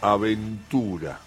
[0.00, 1.20] aventura.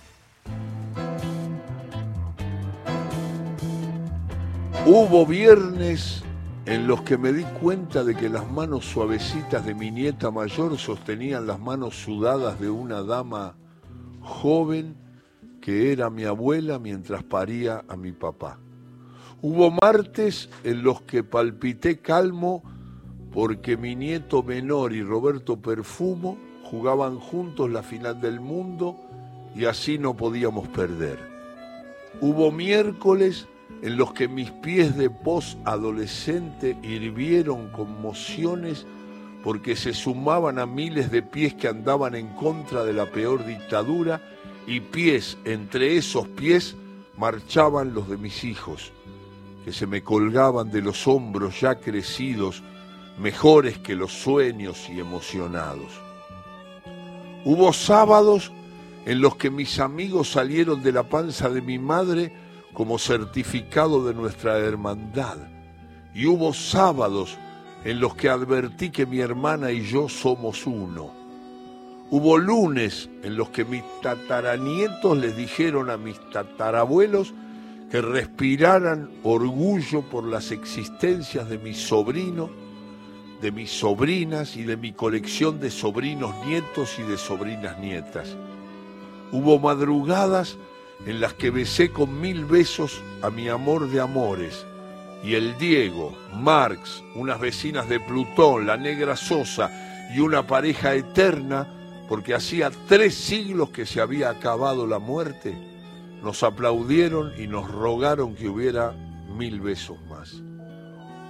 [4.86, 6.24] Hubo viernes
[6.66, 10.78] en los que me di cuenta de que las manos suavecitas de mi nieta mayor
[10.78, 13.56] sostenían las manos sudadas de una dama
[14.22, 14.96] joven
[15.62, 18.60] que era mi abuela mientras paría a mi papá.
[19.42, 22.64] Hubo martes en los que palpité calmo
[23.32, 28.96] porque mi nieto menor y Roberto Perfumo jugaban juntos la final del mundo
[29.56, 31.20] y así no podíamos perder.
[32.22, 33.48] Hubo miércoles
[33.82, 38.86] en los que mis pies de pos adolescente hirvieron conmociones
[39.44, 44.22] porque se sumaban a miles de pies que andaban en contra de la peor dictadura
[44.66, 46.78] y pies, entre esos pies,
[47.18, 48.94] marchaban los de mis hijos,
[49.66, 52.64] que se me colgaban de los hombros ya crecidos,
[53.20, 55.92] mejores que los sueños y emocionados.
[57.46, 58.52] Hubo sábados
[59.06, 62.32] en los que mis amigos salieron de la panza de mi madre
[62.74, 65.38] como certificado de nuestra hermandad.
[66.14, 67.38] Y hubo sábados
[67.84, 71.12] en los que advertí que mi hermana y yo somos uno.
[72.10, 77.34] Hubo lunes en los que mis tataranietos les dijeron a mis tatarabuelos
[77.90, 82.50] que respiraran orgullo por las existencias de mis sobrinos,
[83.44, 88.38] de mis sobrinas y de mi colección de sobrinos nietos y de sobrinas nietas.
[89.34, 90.58] Hubo madrugadas
[91.06, 94.66] en las que besé con mil besos a mi amor de amores,
[95.26, 99.70] y el Diego, Marx, unas vecinas de Plutón, la negra Sosa
[100.16, 101.68] y una pareja eterna,
[102.08, 105.54] porque hacía tres siglos que se había acabado la muerte,
[106.22, 108.94] nos aplaudieron y nos rogaron que hubiera
[109.38, 110.42] mil besos más.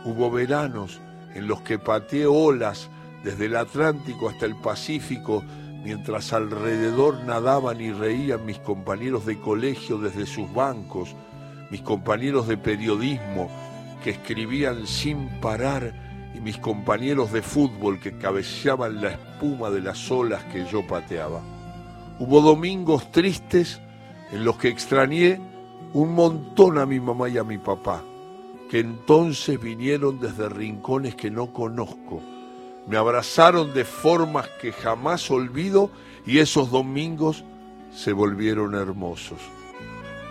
[0.05, 1.01] Hubo veranos
[1.33, 2.89] en los que pateé olas
[3.23, 5.43] desde el Atlántico hasta el Pacífico
[5.83, 11.15] mientras alrededor nadaban y reían mis compañeros de colegio desde sus bancos,
[11.69, 13.49] mis compañeros de periodismo
[14.03, 15.93] que escribían sin parar
[16.33, 21.41] y mis compañeros de fútbol que cabeceaban la espuma de las olas que yo pateaba.
[22.19, 23.81] Hubo domingos tristes
[24.31, 25.39] en los que extrañé
[25.93, 28.03] un montón a mi mamá y a mi papá,
[28.73, 32.23] que entonces vinieron desde rincones que no conozco
[32.87, 35.91] me abrazaron de formas que jamás olvido
[36.25, 37.43] y esos domingos
[37.95, 39.37] se volvieron hermosos.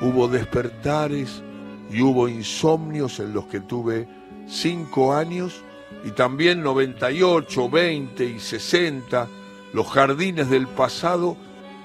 [0.00, 1.40] Hubo despertares
[1.88, 4.08] y hubo insomnios en los que tuve
[4.48, 5.62] cinco años
[6.04, 9.28] y también 98, 20 y 60,
[9.72, 11.36] los jardines del pasado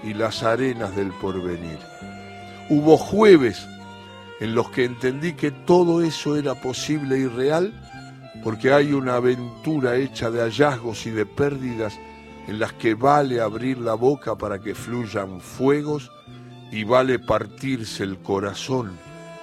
[0.04, 1.78] y las arenas del porvenir.
[2.68, 3.68] Hubo jueves
[4.40, 7.74] en los que entendí que todo eso era posible y real
[8.44, 12.00] porque hay una aventura hecha de hallazgos y de pérdidas
[12.48, 16.12] en las que vale abrir la boca para que fluyan fuegos
[16.72, 18.92] y vale partirse el corazón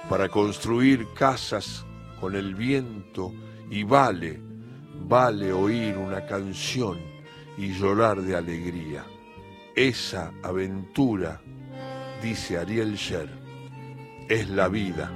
[0.09, 1.85] para construir casas
[2.19, 3.33] con el viento
[3.69, 4.39] y vale,
[5.07, 6.99] vale oír una canción
[7.57, 9.05] y llorar de alegría.
[9.75, 11.41] Esa aventura,
[12.21, 13.44] dice Ariel Sher,
[14.29, 15.11] es la vida.